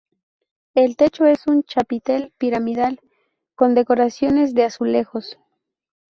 [0.73, 2.99] El techo es un chapitel piramidal
[3.53, 5.37] con decoración de azulejos.